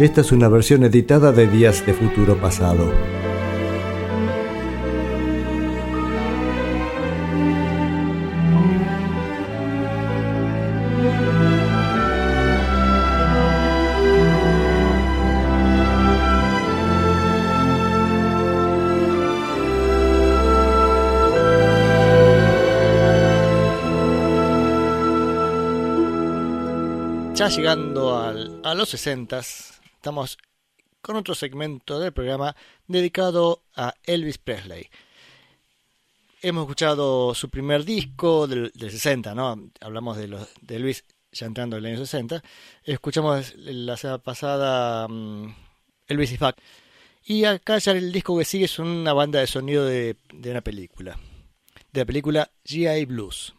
[0.00, 2.90] Esta es una versión editada de Días de Futuro Pasado.
[27.34, 28.16] Ya llegando
[28.64, 29.42] a los 60,
[30.00, 30.38] estamos
[31.02, 34.88] con otro segmento del programa dedicado a Elvis Presley.
[36.40, 39.70] Hemos escuchado su primer disco del, 60, ¿no?
[39.78, 42.42] Hablamos de, los, de Elvis ya entrando en el año 60.
[42.82, 45.54] Escuchamos la semana pasada mm,
[46.08, 46.56] Elvis is Back.
[47.26, 50.62] Y acá ya el disco que sigue es una banda de sonido de, de una
[50.62, 51.18] película.
[51.92, 53.04] De la película G.I.
[53.04, 53.52] Blues.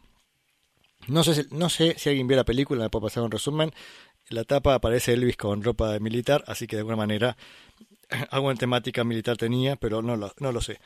[1.08, 3.72] No sé, no sé si alguien vio la película, me puedo pasar un resumen.
[4.32, 7.38] La tapa aparece Elvis con ropa de militar, así que de alguna manera
[8.32, 10.80] algo en temática militar tenía, pero no lo, no lo sé.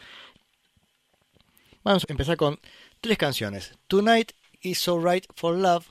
[1.83, 2.59] Vamos a empezar con
[2.99, 3.77] tres canciones.
[3.87, 5.87] Tonight is So Right for Love.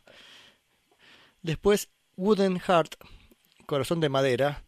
[1.43, 2.97] Después Wooden Heart,
[3.67, 4.65] Corazón de Madera,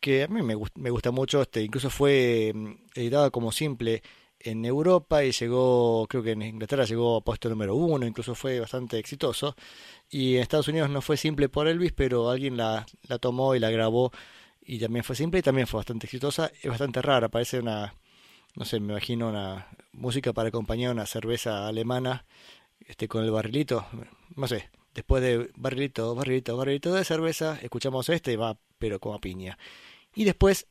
[0.00, 1.42] que a mí me, me gusta mucho.
[1.42, 4.02] Este, incluso fue mm, editado como simple
[4.44, 8.60] en Europa y llegó, creo que en Inglaterra llegó a puesto número uno, incluso fue
[8.60, 9.56] bastante exitoso.
[10.10, 13.60] Y en Estados Unidos no fue simple por Elvis, pero alguien la, la tomó y
[13.60, 14.12] la grabó
[14.64, 16.50] y también fue simple y también fue bastante exitosa.
[16.62, 17.94] Es bastante rara, parece una,
[18.54, 22.24] no sé, me imagino una música para acompañar una cerveza alemana
[22.86, 23.86] este con el barrilito,
[24.36, 24.70] no sé.
[24.94, 29.58] Después de barrilito, barrilito, barrilito de cerveza, escuchamos este y va, pero como a piña.
[30.14, 30.66] Y después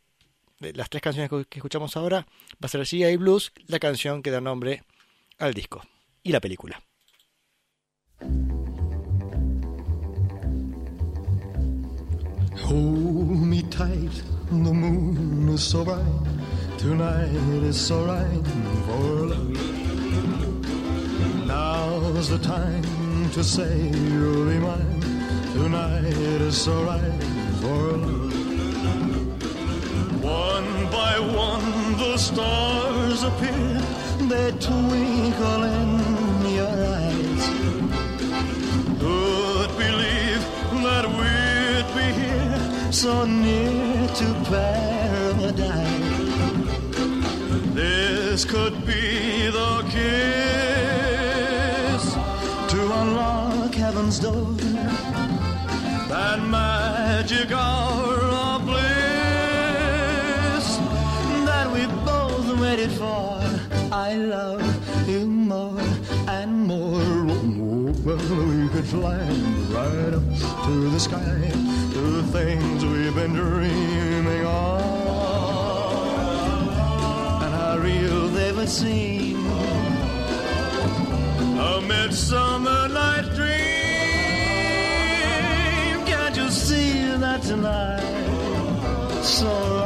[0.73, 3.17] las tres canciones que escuchamos ahora va a ser G.I.
[3.17, 4.83] Blues, la canción que da nombre
[5.39, 5.81] al disco
[6.23, 6.81] y la película.
[12.63, 16.05] Hold me tight, the moon is so bright.
[16.77, 18.47] Tonight is so right
[18.85, 19.51] for love.
[21.45, 25.01] Now's the time to say you'll be mine.
[25.53, 26.05] Tonight
[26.41, 27.23] is so right
[27.61, 28.30] for love.
[30.31, 33.81] One by one the stars appear,
[34.31, 35.91] they twinkle in
[36.57, 37.43] your eyes.
[39.01, 40.43] Who'd believe
[40.85, 46.11] that we'd be here so near to paradise?
[47.73, 51.23] This could be the kiss
[52.71, 54.55] to unlock heaven's door.
[56.13, 58.10] That magic hour
[68.17, 69.19] well, we could fly
[69.69, 70.23] right up
[70.65, 71.51] to the sky
[71.93, 74.81] to the things we've been dreaming of.
[77.43, 79.45] And how real they would seem.
[81.57, 83.49] A midsummer night's dream.
[86.05, 89.23] Can't you see that tonight?
[89.23, 89.80] So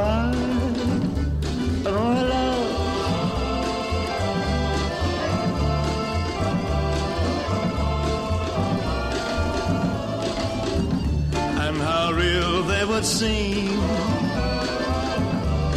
[12.96, 13.68] would seem.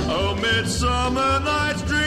[0.09, 2.07] Oh, midsummer night's dream.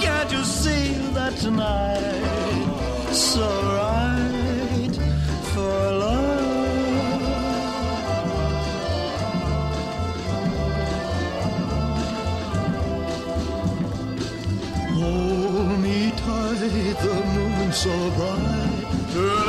[0.00, 3.12] Can't you see that tonight?
[3.12, 3.48] So
[3.78, 4.96] right
[5.52, 6.38] for love.
[14.98, 19.47] Hold me tight, the moon's so bright.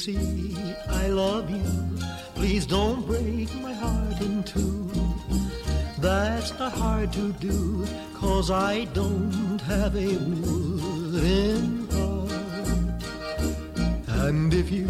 [0.00, 0.56] See
[0.88, 1.70] I love you?
[2.34, 4.90] Please don't break my heart in two.
[5.98, 13.02] That's not hard to do, cause I don't have a wooden heart.
[14.24, 14.88] And if you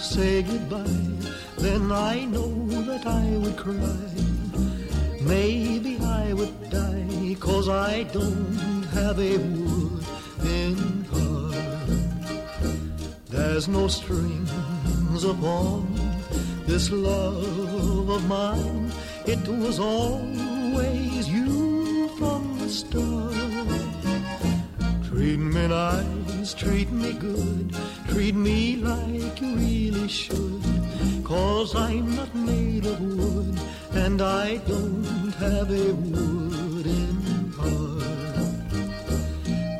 [0.00, 1.06] say goodbye,
[1.58, 2.52] then I know
[2.88, 4.06] that I would cry.
[5.20, 10.99] Maybe I would die, cause I don't have a wooden heart.
[13.40, 15.88] There's no strings upon
[16.66, 18.92] this love of mine.
[19.24, 23.32] It was always you from the start.
[25.08, 27.74] Treat me nice, treat me good,
[28.10, 30.62] treat me like you really should.
[31.24, 33.58] Cause I'm not made of wood,
[33.92, 38.04] and I don't have a wooden heart.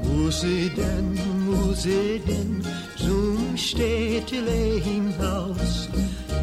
[0.06, 1.14] Muss ich denn,
[1.44, 2.24] muss ich
[3.50, 5.88] denn zum Städtele hinaus,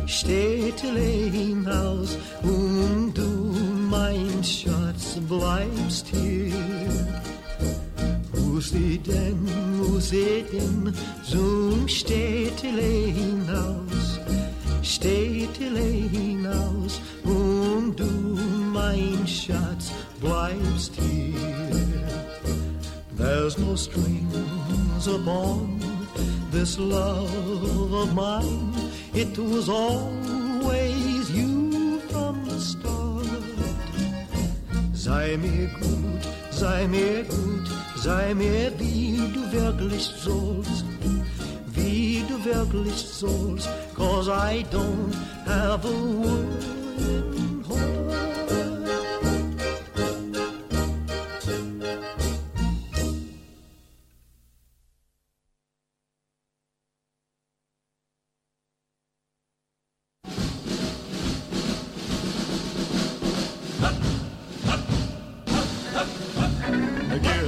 [0.06, 3.56] Städtele hinaus, und du,
[3.90, 6.54] mein Schatz, bleibst hier.
[8.34, 9.38] Muss ich denn,
[9.78, 10.94] muss ich denn
[11.24, 14.20] zum Städtele hinaus,
[14.82, 18.40] Städtele hinaus, und du,
[18.74, 21.34] mein Schatz, bleibst hier.
[23.18, 25.97] There's no strings upon
[26.60, 28.74] this love of mine.
[29.14, 33.28] It was always you from the start.
[34.94, 37.68] Sei mir gut, sei mir gut,
[37.98, 40.86] sei mir wie du wirklich sollst.
[41.76, 45.14] Wie du wirklich sollst, cause I don't
[45.46, 47.47] have a wooden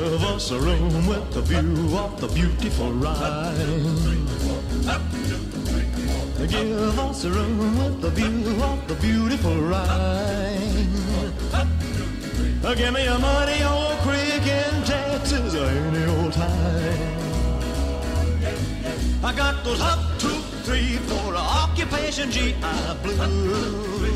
[0.10, 4.26] Give us a room with a view of the beautiful Rhine.
[6.48, 10.90] Give us a room with a view of the beautiful Rhine.
[12.76, 17.20] Give me a money, old creek in Texas any old time.
[19.24, 22.56] I got those up, two, three, four occupation GI
[23.04, 24.10] blues.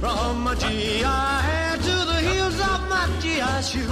[0.00, 3.90] From my GI to the heels of my GI shoes.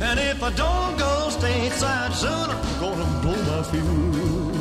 [0.00, 4.56] And if I don't go stateside soon, I'm gonna blow my fuse.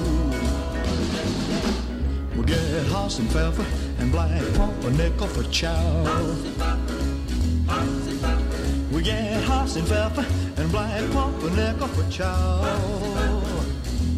[2.34, 3.66] We'll get Hasenpfeffer
[4.00, 6.04] and Black Pumpernickel for chow.
[8.92, 10.26] We get Hasenpfeffer
[10.58, 13.44] and Black Pumpernickel for chow.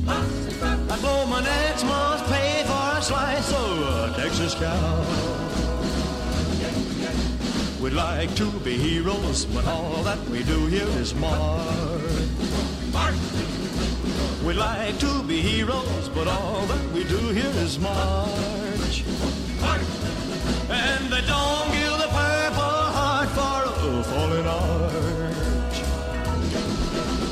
[0.08, 5.47] I blow my next month's pay for a slice of a Texas cow.
[7.88, 11.32] We'd like to be heroes, but all that we do here is march.
[14.44, 19.06] We'd like to be heroes, but all that we do here is march.
[20.70, 25.78] And they don't give the Purple Heart for a fallen arch.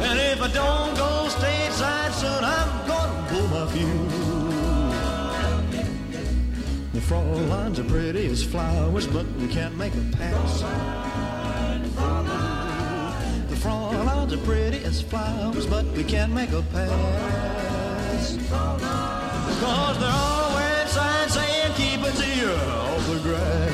[0.00, 4.32] And if I don't go stateside soon, I'm gonna blow my fuse.
[6.94, 10.62] The Fräuleins are pretty as flowers, but we can't make a pass.
[13.50, 18.38] The Fräuleins are pretty as flowers, but we can't make a pass.
[19.60, 23.71] Cause they're always signs saying keep it here off the grass.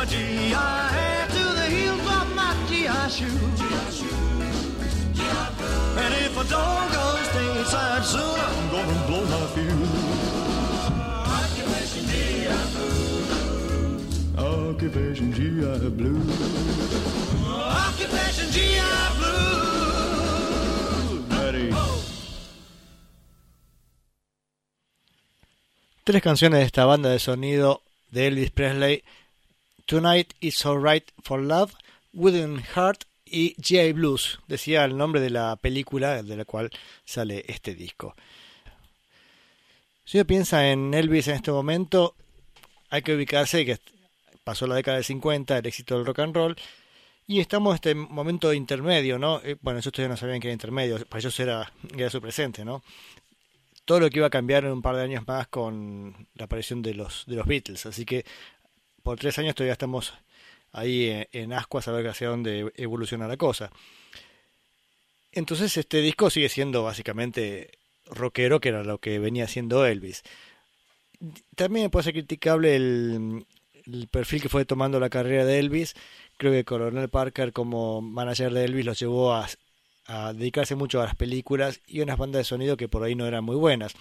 [0.00, 0.12] And
[6.14, 6.58] if I.
[14.38, 15.34] Occupation.
[26.04, 29.02] Tres canciones de esta banda de sonido de Elvis Presley:
[29.88, 31.72] Tonight is Alright for Love,
[32.12, 33.94] Wooden Heart y G.I.
[33.94, 34.38] Blues.
[34.46, 36.68] Decía el nombre de la película de la cual
[37.06, 38.14] sale este disco.
[40.04, 42.16] Si uno piensa en Elvis en este momento,
[42.90, 43.78] hay que ubicarse que
[44.44, 46.56] pasó la década de 50, el éxito del rock and roll,
[47.26, 49.40] y estamos en este momento intermedio, ¿no?
[49.42, 52.62] Eh, Bueno, eso ustedes no sabían que era intermedio, para ellos era, era su presente,
[52.62, 52.84] ¿no?
[53.86, 56.82] Todo lo que iba a cambiar en un par de años más con la aparición
[56.82, 58.26] de los, de los Beatles, así que
[59.08, 60.12] por tres años todavía estamos
[60.70, 63.70] ahí en, en ascuas a ver hacia dónde evoluciona la cosa.
[65.32, 67.70] Entonces este disco sigue siendo básicamente
[68.04, 70.24] rockero, que era lo que venía haciendo Elvis.
[71.56, 73.46] También puede ser criticable el,
[73.86, 75.94] el perfil que fue tomando la carrera de Elvis.
[76.36, 79.48] Creo que Coronel Parker como manager de Elvis los llevó a,
[80.04, 83.26] a dedicarse mucho a las películas y unas bandas de sonido que por ahí no
[83.26, 83.94] eran muy buenas.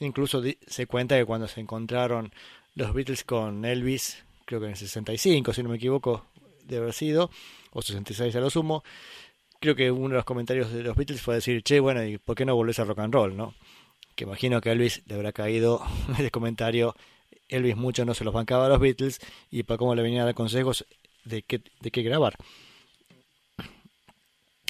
[0.00, 2.32] Incluso se cuenta que cuando se encontraron
[2.74, 6.24] los Beatles con Elvis, creo que en el 65, si no me equivoco,
[6.64, 7.30] de haber sido,
[7.70, 8.82] o 66 a lo sumo,
[9.60, 12.34] creo que uno de los comentarios de los Beatles fue decir, che, bueno, ¿y por
[12.34, 13.54] qué no volvés a rock and roll, no?
[14.16, 15.82] Que imagino que a Elvis le habrá caído
[16.18, 16.96] ese comentario,
[17.48, 20.24] Elvis mucho no se los bancaba a los Beatles, y para cómo le venían a
[20.24, 20.86] dar consejos
[21.26, 22.34] de qué, de qué grabar.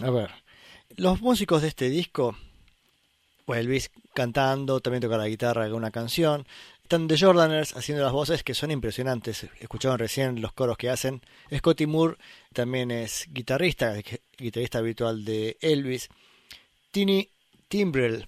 [0.02, 0.30] A ver,
[0.96, 2.36] los músicos de este disco,
[3.44, 6.48] pues Elvis cantando, también toca la guitarra alguna canción,
[6.88, 9.46] están The Jordaners haciendo las voces que son impresionantes.
[9.60, 11.20] Escucharon recién los coros que hacen.
[11.54, 12.16] Scotty Moore
[12.54, 13.94] también es guitarrista,
[14.38, 16.08] guitarrista habitual de Elvis.
[16.90, 17.28] Tini
[17.68, 18.26] Timbrell,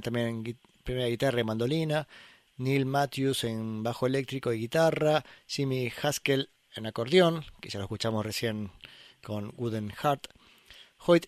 [0.00, 2.08] también primera guitarra y mandolina.
[2.56, 5.22] Neil Matthews en bajo eléctrico y guitarra.
[5.46, 8.70] Jimmy Haskell en acordeón, que ya lo escuchamos recién
[9.22, 10.28] con Wooden Heart.
[11.06, 11.26] Hoyt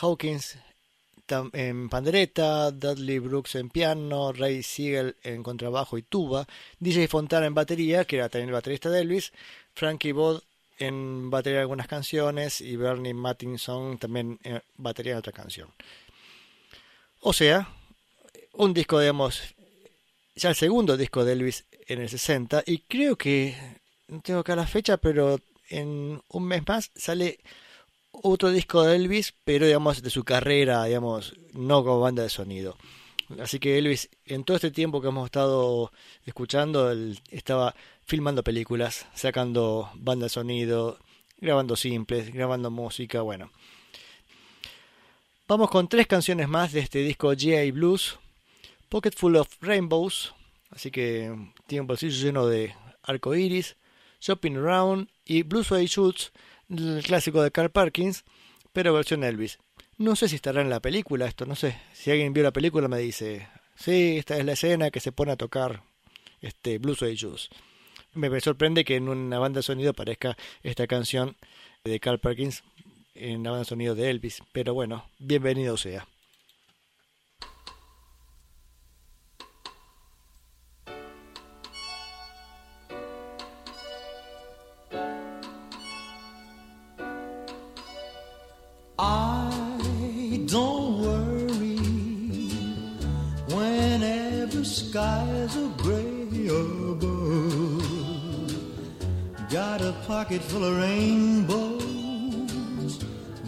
[0.00, 0.56] Hawkins
[1.28, 6.46] en pandereta, Dudley Brooks en piano, Ray Siegel en contrabajo y tuba,
[6.78, 9.32] DJ Fontana en batería, que era también el baterista de Elvis,
[9.74, 10.42] Frankie Bod
[10.78, 15.68] en batería de algunas canciones y Bernie Mattinson también en batería de otra canción.
[17.20, 17.68] O sea,
[18.52, 19.54] un disco, digamos,
[20.34, 23.56] ya el segundo disco de Elvis en el 60 y creo que,
[24.08, 25.40] no tengo acá la fecha, pero
[25.70, 27.40] en un mes más sale
[28.22, 32.76] otro disco de Elvis, pero digamos de su carrera, digamos, no como banda de sonido.
[33.40, 35.92] Así que Elvis, en todo este tiempo que hemos estado
[36.26, 40.98] escuchando, él estaba filmando películas, sacando banda de sonido,
[41.38, 43.50] grabando simples, grabando música, bueno.
[45.46, 48.18] Vamos con tres canciones más de este disco GA Blues,
[48.88, 50.34] Pocket Full of Rainbows,
[50.70, 51.34] así que
[51.66, 53.76] tiene un bolsillo lleno de arco iris,
[54.20, 56.32] Shopping Around y Blues Way Shoots,
[56.68, 58.24] el clásico de Carl Parkins,
[58.72, 59.58] pero versión Elvis.
[59.96, 61.76] No sé si estará en la película esto, no sé.
[61.92, 65.32] Si alguien vio la película me dice, sí, esta es la escena que se pone
[65.32, 65.82] a tocar
[66.40, 67.48] este Blues of Juice.
[68.14, 71.36] Me sorprende que en una banda de sonido aparezca esta canción
[71.84, 72.62] de Carl Perkins
[73.14, 76.06] en la banda de sonido de Elvis, pero bueno, bienvenido sea.
[94.94, 97.82] Skies are gray above.
[99.50, 101.82] Got a pocket full of rainbows.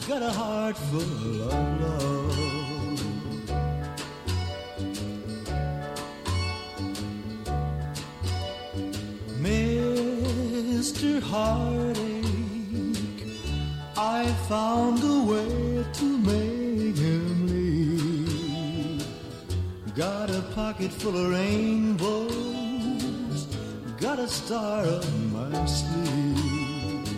[0.08, 3.00] Got a heart full of love.
[9.40, 11.22] Mr.
[11.22, 12.24] Heartache,
[13.96, 16.55] I found a way to make
[19.96, 22.28] Got a pocket full of rainbows,
[23.98, 27.08] got a star up my sleeve.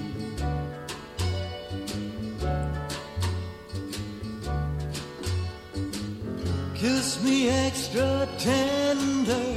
[6.76, 9.54] Kiss me extra tender,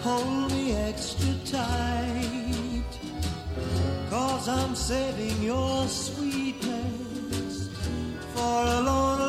[0.00, 2.84] hold me extra tight,
[4.08, 7.68] cause I'm saving your sweetness
[8.34, 9.21] for a lonely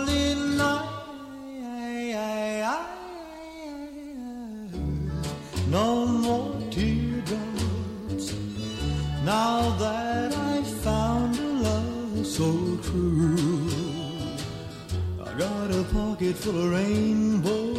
[12.93, 13.67] true,
[15.25, 17.73] I got a pocket full of rainbows,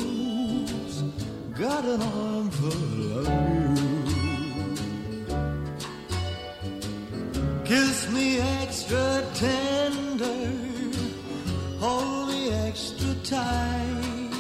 [1.56, 4.24] got an arm full of you.
[7.64, 10.50] Kiss me extra tender,
[11.78, 14.30] hold me extra tight.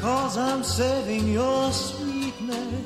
[0.00, 2.83] Cause I'm saving your sweetness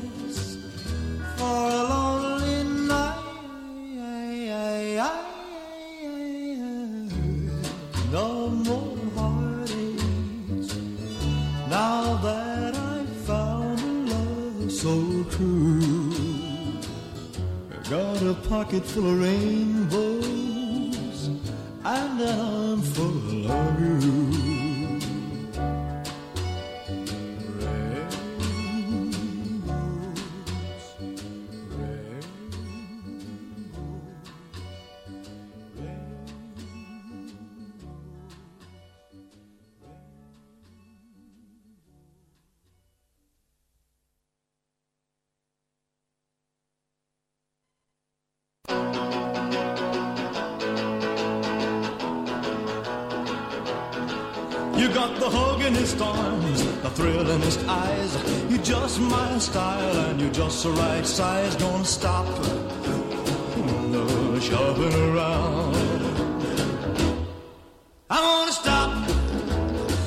[18.65, 20.19] pocket full of rainbows.
[21.85, 22.58] And an
[54.79, 58.13] You got the hug in his arms, the thrill in his eyes.
[58.49, 61.57] You just my style and you just the right size.
[61.57, 62.27] Don't stop,
[63.57, 65.75] no shopping around.
[68.09, 68.91] I wanna stop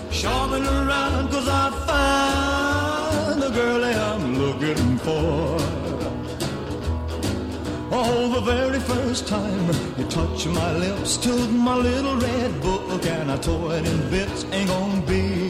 [0.09, 5.57] shopping around cause I find the girl I'm looking for.
[7.91, 11.33] Oh, the very first time touch my lips to
[11.67, 15.49] my little red book and I tore it in bits ain't gonna be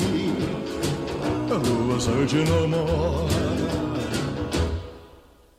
[1.49, 3.27] oh, searching no more.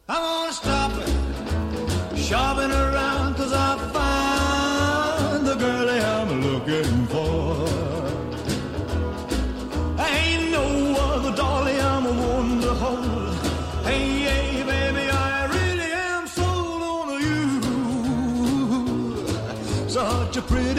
[0.08, 0.92] I wanna stop
[2.16, 7.01] shopping around cause I find the girl I'm looking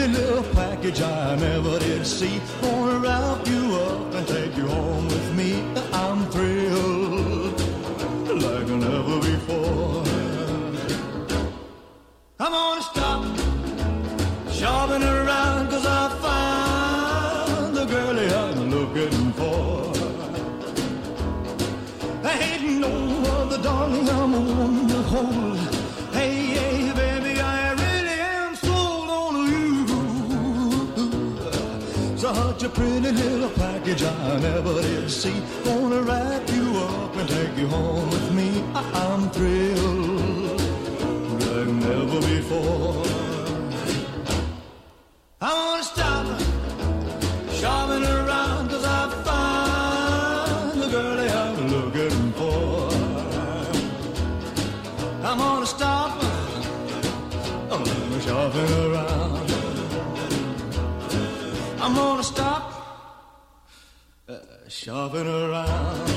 [0.04, 2.38] A little package I never did see.
[2.60, 5.62] Gonna wrap you up and take you home with me.
[5.94, 7.58] I'm thrilled
[8.42, 10.04] like never before.
[12.38, 13.24] I'm gonna stop
[14.52, 19.90] shopping around cause I found the girlie I'm looking for.
[22.22, 22.94] There ain't no
[23.38, 25.73] other darling I'm a to hold.
[32.56, 35.42] Such a pretty little package I never did see.
[35.64, 38.62] Gonna wrap you up and take you home with me.
[38.72, 40.60] I'm thrilled
[41.40, 43.02] like never before.
[45.40, 46.26] I wanna stop
[47.50, 52.88] shopping around cause I find the girl I'm looking for.
[55.26, 56.22] I'm gonna stop
[58.22, 59.13] shopping around.
[61.84, 62.62] I'm gonna stop
[64.26, 66.10] uh, shopping around.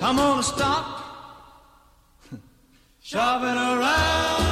[0.00, 0.86] I'm gonna stop
[3.00, 4.49] shopping around.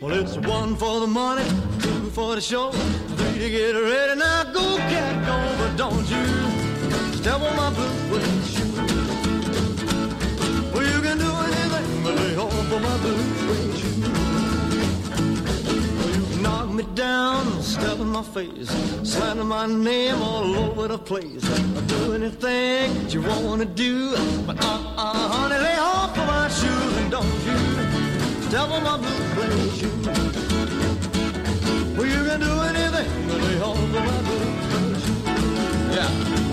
[0.00, 1.42] Well, it's one for the money,
[1.80, 4.16] two for the show, three to get ready.
[4.16, 6.24] Now go, cat, go, but don't you
[7.16, 8.72] step on my blue suede shoe.
[10.72, 14.00] Well, you can do anything but lay off of my blue suede shoe.
[15.98, 18.70] Well, you knock me down, step in my face,
[19.02, 21.44] slander my name all over the place.
[21.74, 24.12] I'll do anything that you wanna do,
[24.46, 27.57] but uh-uh, honey, lay off of my shoes and don't you
[28.48, 29.92] step on my blue suede shoe.
[31.96, 35.94] Well, you can do anything but off of my blue suede shoe.
[35.94, 36.47] Yeah.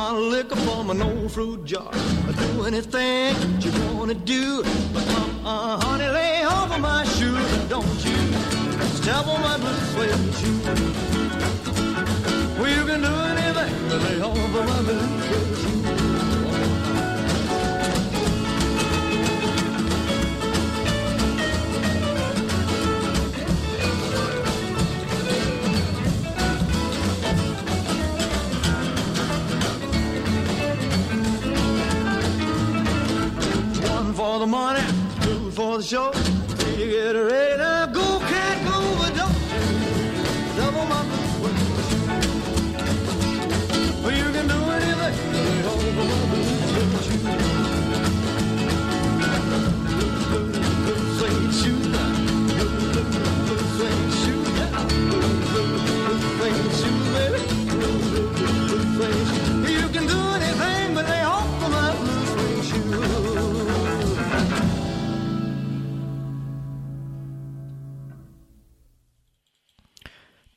[0.00, 1.90] My liquor from an old fruit jar.
[1.92, 4.62] I Do anything that you wanna do,
[4.94, 5.06] but
[5.44, 8.20] uh-uh, honey, lay of my shoes don't you
[9.00, 10.60] step on my blue suede shoe.
[12.58, 16.29] Well, you can do anything but lay of my blue suede shoe.
[34.40, 34.46] The
[35.20, 36.10] two for the show.
[36.12, 37.49] To get ready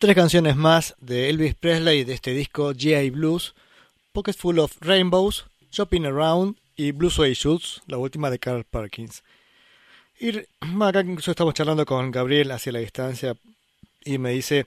[0.03, 3.55] Tres canciones más de Elvis Presley de este disco GI Blues,
[4.11, 9.23] Pocket Full of Rainbows, Shopping Around y Blue Suede Shoes, la última de Carl Perkins.
[10.19, 10.31] Y
[10.81, 13.37] acá incluso estamos charlando con Gabriel hacia la distancia
[14.03, 14.65] y me dice,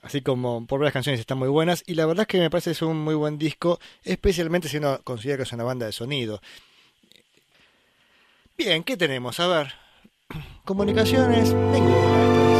[0.00, 2.70] así como por varias canciones están muy buenas, y la verdad es que me parece
[2.70, 5.92] que es un muy buen disco, especialmente si uno considera que es una banda de
[5.92, 6.40] sonido.
[8.56, 9.40] Bien, ¿qué tenemos?
[9.40, 9.74] A ver,
[10.64, 12.59] comunicaciones, ninguna.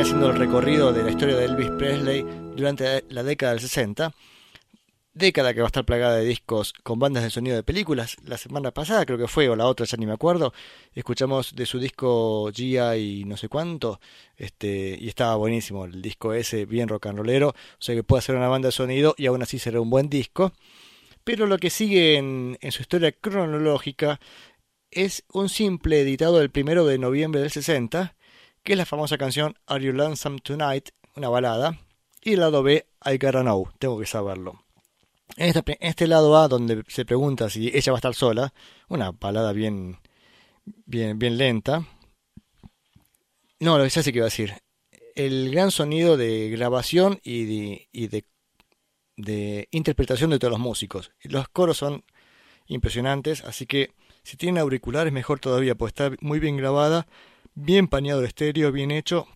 [0.00, 2.24] Haciendo el recorrido de la historia de Elvis Presley
[2.56, 4.12] durante la década del 60.
[5.12, 8.16] Década que va a estar plagada de discos con bandas de sonido de películas.
[8.24, 10.54] La semana pasada creo que fue, o la otra, ya ni me acuerdo.
[10.94, 14.00] Escuchamos de su disco Gia y no sé cuánto.
[14.36, 17.50] Este, y estaba buenísimo el disco ese, bien rock and rollero.
[17.50, 20.08] O sea que puede ser una banda de sonido y aún así será un buen
[20.08, 20.52] disco.
[21.22, 24.18] Pero lo que sigue en, en su historia cronológica
[24.90, 28.16] es un simple editado el primero de noviembre del 60
[28.62, 31.78] que es la famosa canción Are You Lonesome Tonight, una balada,
[32.22, 34.64] y el lado B, I Gotta Know, tengo que saberlo.
[35.36, 38.52] En este, lado A, donde se pregunta si ella va a estar sola,
[38.88, 39.98] una balada bien,
[40.84, 41.86] bien, bien lenta.
[43.58, 44.54] No, lo que ya sé que iba a decir.
[45.14, 48.24] El gran sonido de grabación y de, y de,
[49.16, 51.12] de interpretación de todos los músicos.
[51.22, 52.04] Los coros son
[52.66, 53.90] impresionantes, así que
[54.22, 57.06] si tienen auriculares mejor todavía, pues está muy bien grabada
[57.54, 59.26] bien pañado de estéreo, bien hecho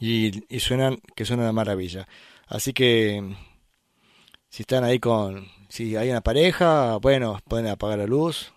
[0.00, 2.06] y, suenan que suena de maravilla.
[2.46, 3.36] Así que
[4.48, 8.52] si están ahí con, si hay una pareja, bueno, pueden apagar la luz.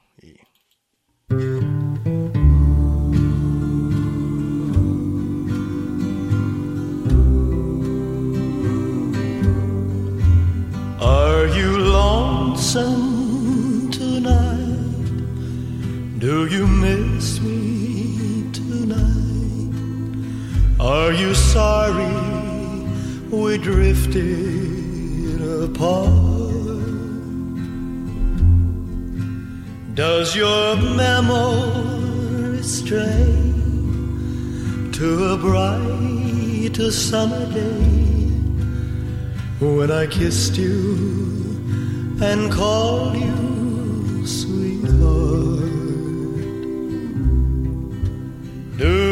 [10.99, 12.89] Are you lonesome
[13.91, 14.59] tonight?
[16.19, 17.60] Do you miss me?
[20.81, 22.11] Are you sorry
[23.29, 26.09] we drifted apart?
[29.93, 33.31] Does your memory stray
[34.93, 38.31] to a bright summer day
[39.59, 45.60] when I kissed you and called you sweetheart?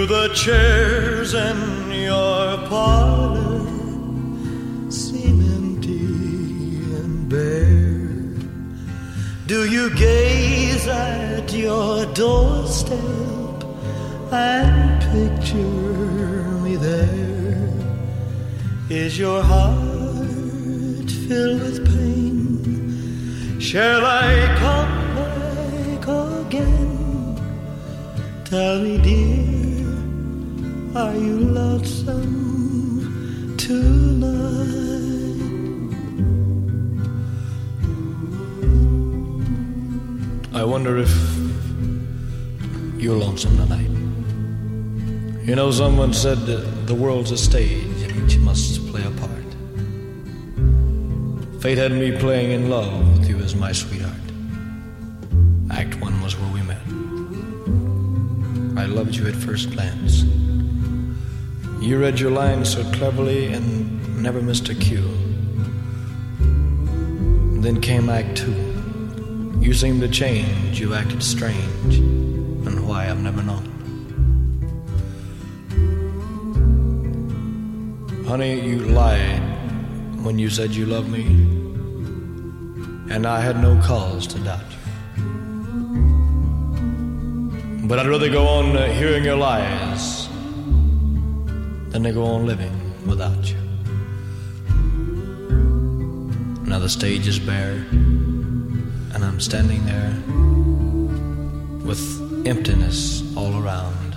[0.10, 3.60] The chairs in your parlor
[4.90, 6.02] seem empty
[7.00, 8.10] and bare?
[9.46, 12.98] Do you gaze at your doorstep
[14.32, 17.72] and picture me there?
[18.90, 23.60] Is your heart filled with pain?
[23.60, 26.08] Shall I come back
[26.48, 26.90] again?
[28.46, 29.59] Tell me, dear.
[31.00, 32.28] Are you lonesome
[33.56, 34.28] tonight?
[40.54, 41.10] I wonder if
[43.02, 43.90] you're lonesome tonight.
[45.48, 49.50] You know, someone said that the world's a stage and each must play a part.
[51.62, 54.18] Fate had me playing in love with you as my sweetheart.
[55.72, 56.84] Act one was where we met.
[58.78, 60.09] I loved you at first glance.
[61.90, 65.10] You read your lines so cleverly and never missed a cue.
[67.64, 68.54] Then came Act Two.
[69.60, 73.66] You seemed to change, you acted strange, and why I've never known.
[78.28, 79.42] Honey, you lied
[80.24, 81.26] when you said you loved me,
[83.12, 84.78] and I had no cause to doubt you.
[87.88, 90.19] But I'd rather go on uh, hearing your lies
[91.90, 92.72] then they go on living
[93.06, 93.58] without you.
[96.66, 97.84] Now the stage is bare,
[99.14, 100.14] and I'm standing there
[101.86, 102.02] with
[102.46, 104.16] emptiness all around.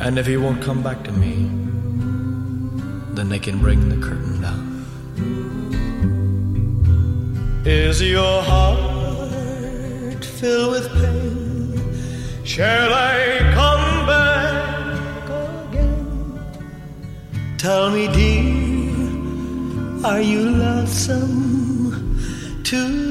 [0.00, 1.48] And if he won't come back to me,
[3.14, 4.84] then they can bring the curtain down.
[7.64, 12.44] Is your heart filled with pain?
[12.44, 13.81] Shall I come
[17.62, 22.18] Tell me, dear, are you lonesome
[22.64, 23.01] tonight?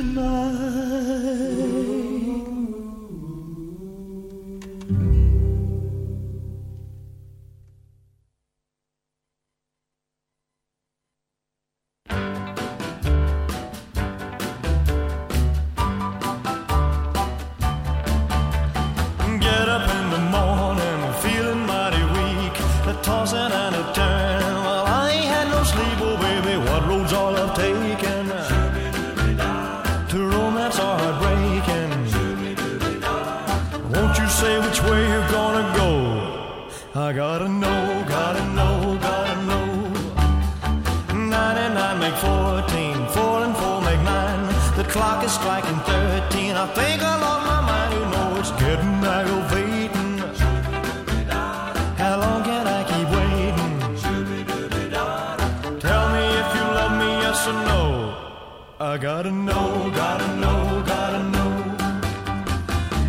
[58.92, 61.78] I gotta know, gotta know, gotta know.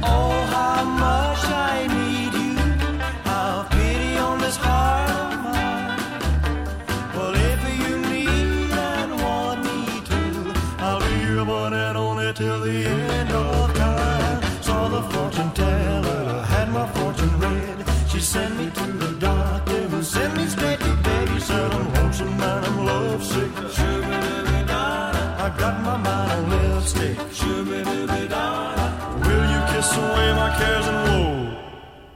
[0.05, 2.55] Oh, how much I need you.
[3.25, 5.99] Have pity on this heart of mine.
[7.17, 10.23] Well, if you need and want me to,
[10.79, 14.63] I'll be your one and only till the end of time.
[14.63, 15.51] Saw the fortune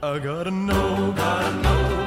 [0.07, 2.06] I gotta know, gotta know,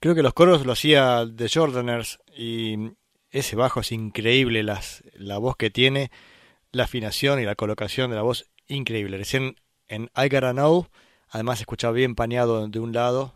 [0.00, 2.92] Creo que los coros lo hacía The Jordaners y
[3.30, 6.10] ese bajo es increíble, las, la voz que tiene,
[6.72, 9.18] la afinación y la colocación de la voz, increíble.
[9.18, 10.86] Recién en I Gotta Know,
[11.30, 13.34] además escuchaba bien paneado de un lado,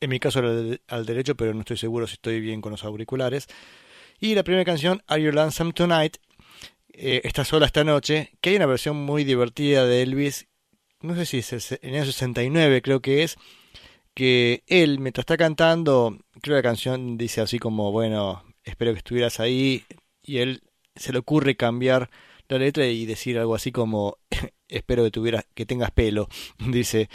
[0.00, 2.84] en mi caso era al, derecho, pero no estoy seguro si estoy bien con los
[2.84, 3.46] auriculares.
[4.20, 6.18] Y la primera canción, Are You Lonesome Tonight,
[6.96, 10.46] eh, Está sola esta noche, que hay una versión muy divertida de Elvis,
[11.00, 13.36] no sé si es en el 69 creo que es,
[14.14, 18.98] que él, mientras está cantando, creo que la canción dice así como, bueno, espero que
[18.98, 19.84] estuvieras ahí,
[20.22, 20.62] y él
[20.94, 22.10] se le ocurre cambiar
[22.48, 24.18] la letra y decir algo así como,
[24.76, 27.08] espero que tuvieras, que tengas pelo, dice,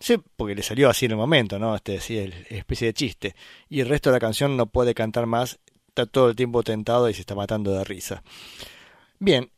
[0.00, 1.74] sí, porque le salió así en el momento, ¿no?
[1.76, 3.34] Este el- especie de chiste,
[3.68, 7.08] y el resto de la canción no puede cantar más, está todo el tiempo tentado
[7.10, 8.22] y se está matando de risa.
[9.18, 9.50] Bien,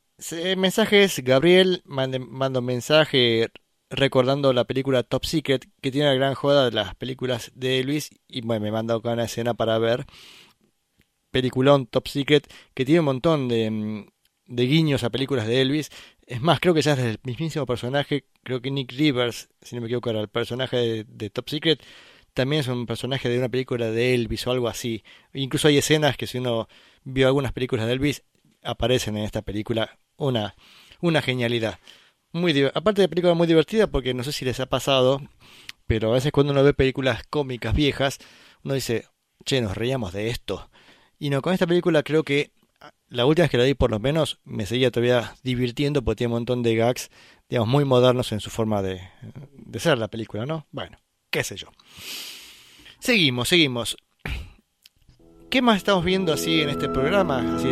[0.56, 3.48] mensajes, Gabriel manda un mensaje
[3.90, 8.10] recordando la película Top Secret, que tiene la gran joda de las películas de Elvis,
[8.28, 10.06] y bueno, me manda una escena para ver.
[11.30, 14.06] Peliculón Top Secret, que tiene un montón de, mm,
[14.46, 15.90] de guiños a películas de Elvis.
[16.30, 19.80] Es más, creo que ya es el mismísimo personaje, creo que Nick Rivers, si no
[19.80, 21.82] me equivoco, era el personaje de, de Top Secret,
[22.34, 25.02] también es un personaje de una película de Elvis o algo así.
[25.34, 26.68] Incluso hay escenas que si uno
[27.02, 28.22] vio algunas películas de Elvis,
[28.62, 29.98] aparecen en esta película.
[30.18, 30.54] Una,
[31.00, 31.80] una genialidad.
[32.30, 35.20] Muy aparte de película muy divertida, porque no sé si les ha pasado,
[35.88, 38.20] pero a veces cuando uno ve películas cómicas viejas,
[38.62, 39.06] uno dice,
[39.44, 40.70] che, nos reíamos de esto.
[41.18, 42.52] Y no, con esta película creo que
[43.08, 46.32] la última vez que la vi por lo menos me seguía todavía divirtiendo porque tiene
[46.32, 47.10] un montón de gags,
[47.48, 49.00] digamos, muy modernos en su forma de,
[49.52, 50.66] de ser la película, ¿no?
[50.70, 50.98] Bueno,
[51.30, 51.68] qué sé yo.
[53.00, 53.96] Seguimos, seguimos.
[55.50, 57.56] ¿Qué más estamos viendo así en este programa?
[57.56, 57.68] Así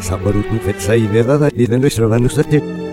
[0.00, 2.89] Hola, Saborutu Fetsai de Dada y de nuestro Danusate.